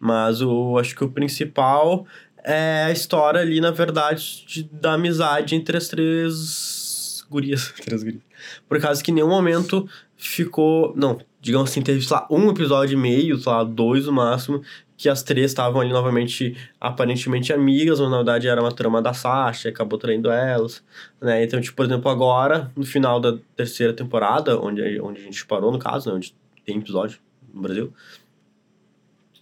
[0.00, 2.06] Mas eu acho que o principal
[2.42, 7.74] é a história ali, na verdade, de, da amizade entre as três gurias.
[7.84, 8.22] três gurias.
[8.68, 10.94] Por causa que em nenhum momento ficou.
[10.96, 14.62] Não, digamos assim, teve, sei lá, um episódio e meio, sei lá, dois no máximo,
[14.96, 19.14] que as três estavam ali novamente aparentemente amigas, mas na verdade era uma trama da
[19.14, 20.84] Sasha, acabou traindo elas,
[21.20, 21.42] né?
[21.42, 25.72] Então, tipo, por exemplo, agora, no final da terceira temporada, onde, onde a gente parou,
[25.72, 26.16] no caso, né?
[26.16, 26.34] Onde
[26.66, 27.18] tem episódio
[27.54, 27.94] no Brasil,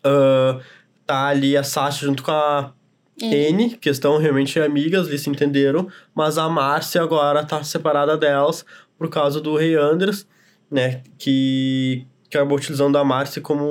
[0.07, 0.63] uh,
[1.05, 2.73] tá ali a Sasha junto com a
[3.21, 8.65] N, que estão realmente amigas, eles se entenderam, mas a Márcia agora tá separada delas
[8.97, 10.25] por causa do Rei Anders,
[10.71, 11.03] né?
[11.19, 13.65] Que acabou utilizando a Márcia como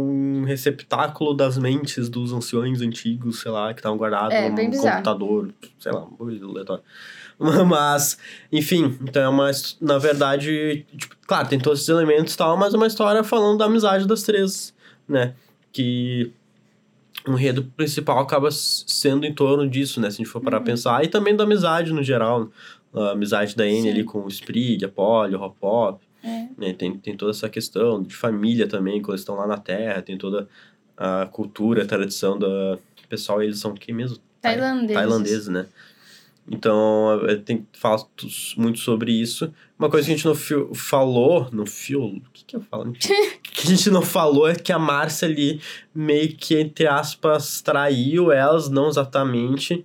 [0.00, 5.50] um receptáculo das mentes dos anciões antigos, sei lá, que estavam guardados É, num computador,
[5.78, 6.82] sei lá, um bagulho aleatório.
[7.68, 8.18] Mas,
[8.50, 9.50] enfim, então é uma.
[9.80, 13.58] Na verdade, tipo, claro, tem todos esses elementos e tal, mas é uma história falando
[13.58, 14.74] da amizade das três,
[15.08, 15.34] né?
[15.72, 16.32] Que
[17.24, 20.10] o enredo principal acaba sendo em torno disso, né?
[20.10, 20.64] Se a gente for parar Uhum.
[20.64, 21.04] pensar.
[21.04, 22.48] E também da amizade no geral.
[22.92, 26.00] A amizade da Anne ali com o Sprig, a Polly, o Hop Hop.
[26.22, 26.46] É.
[26.56, 26.72] Né?
[26.72, 30.02] Tem, tem toda essa questão de família também, quando eles estão lá na Terra.
[30.02, 30.48] Tem toda
[30.96, 32.78] a cultura, a tradição da...
[33.08, 34.18] Pessoal, eles são quem mesmo?
[34.40, 34.94] Tailandeses.
[34.94, 35.66] Tailandeses, né?
[36.50, 38.06] Então, é, tem fala
[38.56, 39.52] muito sobre isso.
[39.78, 42.90] Uma coisa que a gente não fio- falou, no fio, o que que eu falo?
[42.98, 45.60] que a gente não falou é que a Márcia ali
[45.94, 49.84] meio que, entre aspas, traiu elas, não exatamente.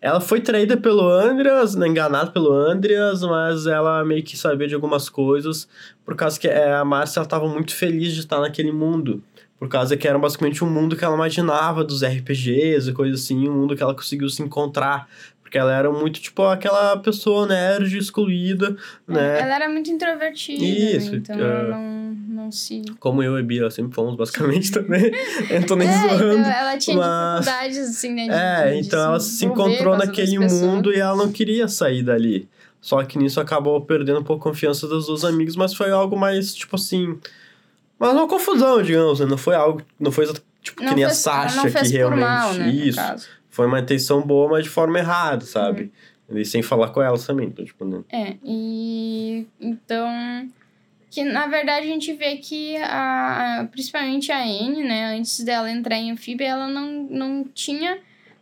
[0.00, 4.74] Ela foi traída pelo Andreas, né, enganada pelo Andreas, mas ela meio que sabia de
[4.74, 5.68] algumas coisas,
[6.04, 9.22] por causa que é, a Márcia estava muito feliz de estar naquele mundo.
[9.58, 13.46] Por causa que era basicamente um mundo que ela imaginava dos RPGs e coisas assim,
[13.46, 15.06] um mundo que ela conseguiu se encontrar.
[15.50, 19.40] Porque ela era muito, tipo, aquela pessoa nerd, excluída, né?
[19.40, 21.16] Ela era muito introvertida, Isso, né?
[21.16, 21.40] então é.
[21.42, 22.82] ela não, não se...
[23.00, 25.10] Como eu e Bia sempre fomos, basicamente, também.
[25.50, 26.38] eu tô nem é, zoando.
[26.38, 28.24] então ela tinha mas- dificuldades, assim, né?
[28.26, 32.48] de- É, de então ela se encontrou naquele mundo e ela não queria sair dali.
[32.80, 36.16] Só que nisso acabou perdendo um pouco a confiança dos dois amigos, mas foi algo
[36.16, 37.18] mais, tipo assim.
[37.98, 39.26] Mas uma confusão, digamos, né?
[39.26, 39.82] Não foi algo.
[39.98, 40.26] Não foi
[40.62, 42.20] tipo Não que nem a fez- ela Sasha que realmente.
[42.20, 43.00] mal, né, no Isso.
[43.60, 45.92] Foi uma intenção boa, mas de forma errada, sabe?
[46.26, 46.38] Uhum.
[46.38, 47.48] E sem falar com elas também.
[47.48, 48.02] Então, tipo, né?
[48.10, 50.48] É, e então
[51.10, 55.70] que na verdade a gente vê que a, a- principalmente a Anne, né, antes dela
[55.70, 57.98] entrar em Amphibia, ela não, não tinha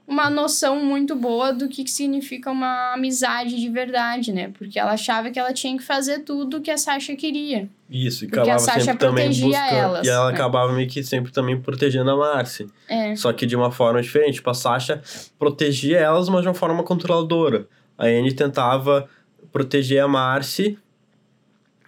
[0.09, 4.51] uma noção muito boa do que, que significa uma amizade de verdade, né?
[4.57, 7.69] Porque ela achava que ela tinha que fazer tudo que a Sasha queria.
[7.91, 9.77] Isso, e acabava Sasha sempre também protegia buscando.
[9.77, 10.35] elas, e ela né?
[10.35, 12.67] acabava meio que sempre também protegendo a Marcy.
[12.89, 14.37] É, Só que de uma forma diferente.
[14.37, 15.03] Tipo, a Sasha
[15.39, 17.69] protegia elas, mas de uma forma controladora.
[17.99, 19.07] A Anne tentava
[19.53, 20.79] proteger a Marcy,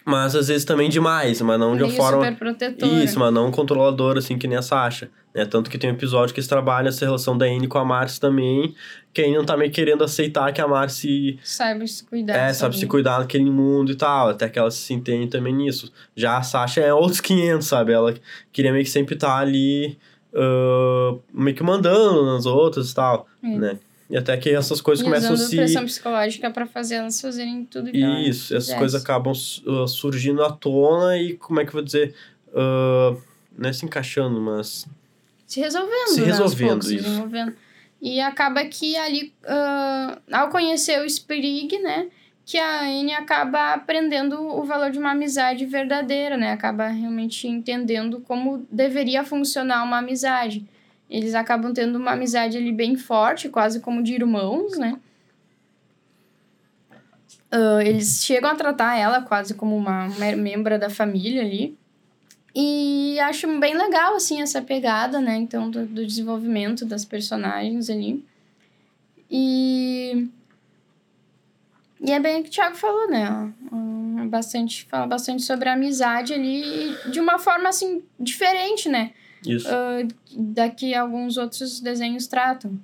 [0.04, 2.24] mas às vezes também demais, mas não de uma forma.
[2.24, 3.02] super protetora.
[3.02, 5.10] Isso, mas não controladora, assim, que nem a Sasha.
[5.34, 5.44] Né?
[5.44, 8.18] Tanto que tem um episódio que eles trabalham essa relação da Anne com a Marcy
[8.18, 8.74] também,
[9.14, 12.34] que a Anne não tá meio querendo aceitar que a Marcy Sabe se cuidar.
[12.36, 15.92] é, sabe se cuidar naquele mundo e tal, até que ela se entende também nisso.
[16.16, 17.92] Já a Sasha é outros 500, sabe?
[17.92, 18.14] Ela
[18.52, 19.96] queria meio que sempre estar ali,
[20.34, 23.48] ah, meio que mandando nas outras e tal, É.
[23.56, 23.78] né?
[24.08, 25.54] E até que essas coisas E começam a se...
[25.54, 30.50] pressão psicológica pra fazer elas fazerem tudo que Isso, essas coisas acabam uh, surgindo à
[30.50, 32.12] tona e, como é que eu vou dizer,
[32.52, 33.14] ah,
[33.56, 34.88] não é se encaixando, mas...
[35.50, 37.04] se resolvendo, Se né, resolvendo, poucos, se isso.
[37.04, 37.56] desenvolvendo.
[38.00, 42.06] E acaba que ali, ah, ao conhecer o Sprig, né,
[42.46, 48.20] que a Anne acaba aprendendo o valor de uma amizade verdadeira, né, acaba realmente entendendo
[48.20, 50.64] como deveria funcionar uma amizade.
[51.10, 55.00] Eles acabam tendo uma amizade ali bem forte, quase como de irmãos, né.
[57.50, 61.76] Ah, eles chegam a tratar ela quase como uma, uma membra da família ali.
[62.54, 65.36] E acho bem legal, assim, essa pegada, né?
[65.36, 68.24] Então, do, do desenvolvimento das personagens ali.
[69.30, 70.28] E...
[72.02, 73.52] E é bem o que o Thiago falou, né?
[74.28, 79.12] Bastante, fala bastante sobre a amizade ali de uma forma, assim, diferente, né?
[79.46, 79.68] Isso.
[79.68, 82.78] Ah, da que alguns outros desenhos tratam.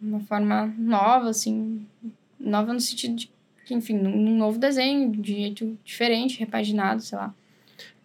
[0.00, 1.86] Uma forma nova, assim.
[2.38, 3.30] Nova no sentido de
[3.64, 7.34] que, enfim, num novo desenho, de jeito diferente, repaginado, sei lá.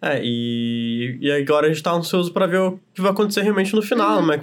[0.02, 3.76] É, e, e agora a gente tá ansioso pra ver o que vai acontecer realmente
[3.76, 4.28] no final, Uhum.
[4.28, 4.40] né?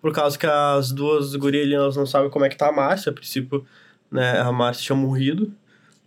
[0.00, 3.10] Por causa que as duas elas não sabem como é que tá a Márcia.
[3.10, 3.64] A princípio,
[4.10, 5.52] né, a Márcia tinha morrido.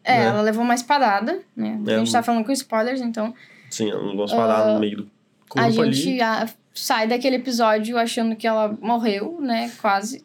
[0.03, 0.25] É, né?
[0.25, 1.81] ela levou uma espadada, né?
[1.87, 3.33] É, a gente tá falando com spoilers, então
[3.69, 5.11] Sim, ela não gosta de parar no meio do
[5.55, 9.71] Ah, a corpo gente ah, sai daquele episódio achando que ela morreu, né?
[9.81, 10.23] Quase.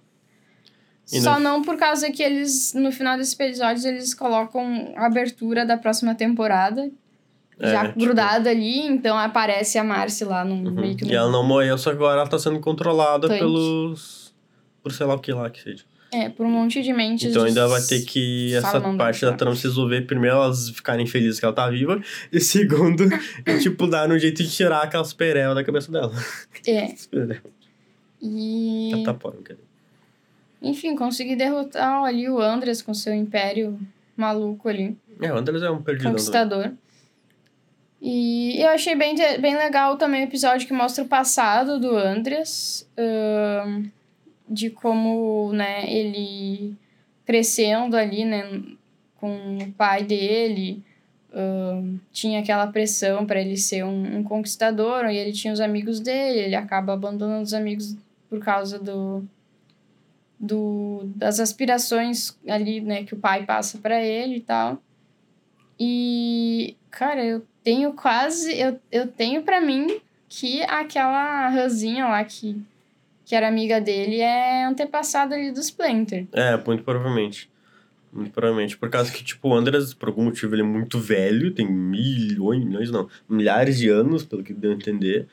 [1.10, 5.06] E Só no- não por causa que eles, no final desses episódios, eles colocam a
[5.06, 6.90] abertura da próxima temporada.
[7.60, 10.70] É, já tipo- grudada ali, então aparece a Marcy lá no Uhum.
[10.74, 11.10] meio que no...
[11.10, 14.32] E ela não morreu, só que agora ela tá sendo controlada pelos.
[14.82, 15.84] Por sei lá o que lá que seja.
[16.10, 17.30] É, por um monte de mentes.
[17.30, 20.02] Então ainda vai ter que essa parte da trama se resolver.
[20.06, 22.00] Primeiro, elas ficarem felizes que ela tá viva.
[22.32, 23.04] E segundo,
[23.46, 26.12] e, tipo, dar um jeito de tirar aquelas perel da cabeça dela.
[26.66, 26.94] É.
[28.20, 28.90] E.
[29.04, 29.36] Catapora.
[30.60, 33.78] Enfim, consegui derrotar ali o Andres com seu império
[34.16, 34.96] maluco ali.
[35.20, 36.10] É, o Andres é um perdidão.
[36.12, 36.24] também.
[36.26, 36.72] conquistador.
[38.00, 42.88] E eu achei bem, bem legal também o episódio que mostra o passado do Andreas,
[42.96, 43.90] ahn,
[44.48, 46.76] de como, né, ele
[47.26, 48.62] crescendo ali, né,
[49.16, 50.82] com o pai dele,
[51.34, 55.98] ahn, tinha aquela pressão para ele ser um, um conquistador, e ele tinha os amigos
[55.98, 57.96] dele, ele acaba abandonando os amigos
[58.30, 59.24] por causa do,
[60.38, 64.78] do das aspirações ali, né, que o pai passa para ele e tal.
[65.80, 68.58] E, cara, eu tenho quase.
[68.58, 72.56] Eu, eu tenho pra mim que aquela Ranzinha lá que,
[73.26, 76.26] que era amiga dele é antepassada ali dos Splinter.
[76.32, 77.50] É, muito provavelmente.
[78.10, 78.78] Muito provavelmente.
[78.78, 82.64] Por causa que, tipo, o Andres, por algum motivo, ele é muito velho, tem milhões,
[82.64, 85.26] milhões não, milhares de anos, pelo que deu a entender.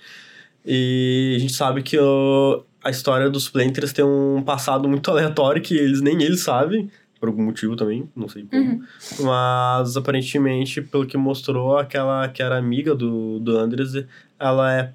[0.66, 5.62] E a gente sabe que o, a história dos Planters tem um passado muito aleatório
[5.62, 6.92] que eles nem eles sabem,
[7.26, 8.62] por algum motivo também, não sei como.
[8.62, 8.84] Uhum.
[9.22, 14.06] Mas aparentemente, pelo que mostrou, aquela que era amiga do, do Andres,
[14.40, 14.94] ela é,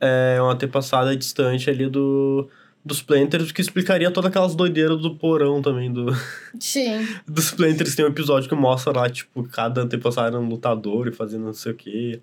[0.00, 2.48] é uma antepassada distante ali do,
[2.84, 6.06] dos Planters, o que explicaria todas aquelas doideiras do porão também do,
[6.58, 7.06] Sim.
[7.26, 7.94] dos Planters.
[7.94, 11.54] Tem um episódio que mostra lá, tipo, cada antepassado era um lutador e fazendo não
[11.54, 12.20] sei o quê.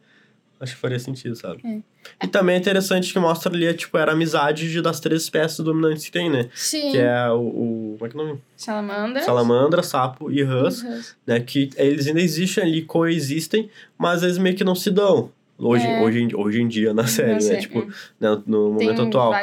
[0.59, 1.61] Acho que faria sentido, sabe?
[1.63, 2.25] É.
[2.25, 5.59] E também é interessante que mostra ali, tipo, era a amizade de, das três espécies
[5.59, 6.49] dominantes que tem, né?
[6.55, 6.91] Sim.
[6.91, 7.95] Que é o, o...
[7.99, 8.41] Como é que é o nome?
[8.55, 9.21] Salamandra.
[9.23, 11.01] Salamandra, sapo e rãs Uhum.
[11.27, 11.39] né?
[11.39, 15.31] Que eles ainda existem ali, coexistem, mas eles meio que não se dão.
[15.59, 16.03] Hoje, É.
[16.03, 17.39] hoje, em- hoje em dia, na série, né?
[17.39, 17.89] sei, Tipo, hum.
[18.19, 19.33] né, no momento Tem atual.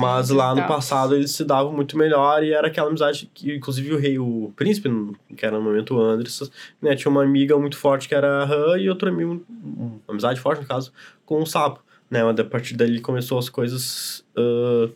[0.00, 3.92] Mas lá no passado eles se davam muito melhor e era aquela amizade que, inclusive,
[3.92, 4.88] o rei, o príncipe,
[5.36, 6.46] que era no momento o Anderson,
[6.80, 6.96] né?
[6.96, 10.62] Tinha uma amiga muito forte que era a Han e outro amigo, uma amizade forte,
[10.62, 10.92] no caso,
[11.26, 12.24] com o sapo, né?
[12.24, 14.88] Mas a partir dali começou as coisas ah,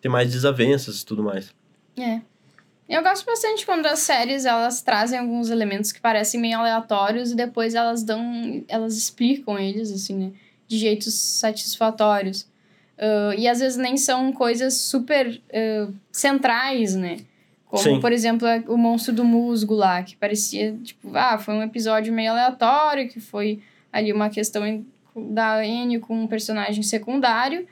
[0.00, 1.54] ter mais desavenças e tudo mais.
[1.96, 2.20] É.
[2.88, 7.36] Eu gosto bastante quando as séries elas trazem alguns elementos que parecem meio aleatórios e
[7.36, 8.64] depois elas dão.
[8.66, 10.32] elas explicam eles, assim, né?
[10.66, 12.46] De jeitos satisfatórios.
[12.98, 17.18] Ah, e às vezes nem são coisas super ah, centrais, né?
[17.66, 18.00] Como, Sim.
[18.00, 22.32] por exemplo, o monstro do musgo lá, que parecia, tipo, ah, foi um episódio meio
[22.32, 23.60] aleatório, que foi
[23.92, 24.82] ali uma questão
[25.14, 27.68] da Anne com um personagem secundário.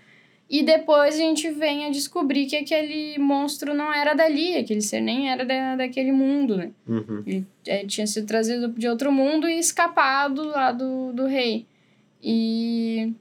[0.49, 5.01] E depois a gente vem a descobrir que aquele monstro não era dali, aquele ser
[5.01, 6.71] nem era da, daquele mundo, né?
[6.87, 7.23] Uhum.
[7.27, 11.67] Ele é, tinha sido trazido de outro mundo e escapado lá do, do rei.
[12.23, 13.13] E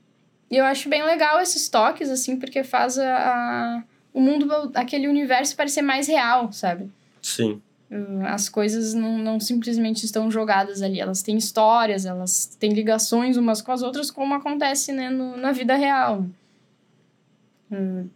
[0.52, 5.56] eu acho bem legal esses toques, assim, porque faz a, a- o mundo, aquele universo
[5.56, 6.90] parecer mais real, sabe?
[7.22, 7.62] Sim.
[7.92, 13.36] Uh, As coisas não, não simplesmente estão jogadas ali, elas têm histórias, elas têm ligações
[13.36, 16.26] umas com as outras, como acontece né, no, na vida real.
[17.72, 18.07] Hum.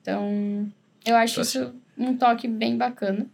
[0.00, 0.70] Então,
[1.06, 3.26] eu acho Tá isso um toque bem bacana.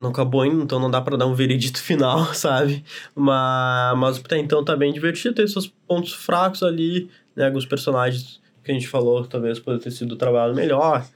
[0.00, 2.84] Não acabou ainda, então não dá pra dar um veredito final, sabe?
[3.14, 7.46] Mas, mas até então tá bem divertido, tem seus pontos fracos ali, né?
[7.46, 11.06] Alguns personagens que a gente falou talvez poderia ter sido trabalhado melhor.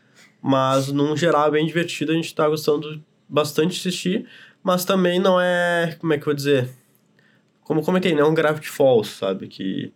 [0.42, 4.26] Mas, num geral, é bem divertido, a gente tá gostando bastante de assistir.
[4.62, 6.68] Mas também não é, como é que eu vou dizer?
[7.62, 9.46] Como comentei, não é um Gravity Falls, sabe?
[9.46, 9.92] Que,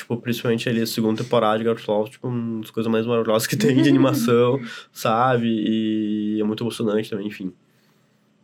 [0.00, 3.46] tipo, principalmente ali a segunda temporada de Gravity Falls, tipo, uma das coisas mais maravilhosas
[3.46, 4.60] que tem de animação,
[4.92, 5.46] sabe?
[5.48, 7.52] E é muito emocionante também, enfim.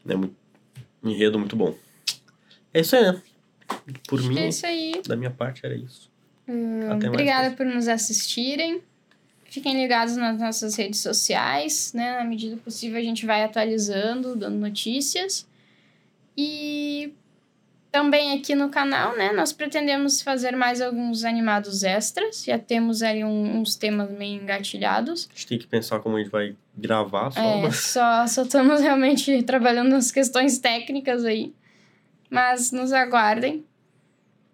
[0.08, 0.34] É muito,
[1.02, 1.76] um enredo muito bom.
[2.72, 3.22] É isso aí, né?
[4.08, 5.02] Por Acho mim, é isso aí.
[5.06, 6.10] da minha parte, era isso.
[6.48, 7.56] Hum, Até mais, Obrigada pessoal.
[7.56, 8.80] por nos assistirem.
[9.44, 12.18] Fiquem ligados nas nossas redes sociais, né?
[12.18, 15.46] Na medida possível a gente vai atualizando, dando notícias.
[16.36, 17.12] E
[17.96, 19.32] também aqui no canal, né?
[19.32, 22.44] Nós pretendemos fazer mais alguns animados extras.
[22.44, 25.28] Já temos ali um- uns temas meio engatilhados.
[25.30, 28.42] A gente tem que pensar como a gente vai gravar só, É, mas só, só
[28.42, 31.54] estamos realmente trabalhando nas questões técnicas aí.
[32.28, 33.64] Mas nos aguardem.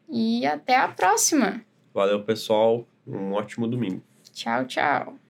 [0.08, 1.62] E até a próxima.
[1.92, 2.86] valeu, pessoal.
[3.06, 4.02] Um ótimo domingo.
[4.32, 5.21] Tchau, tchau.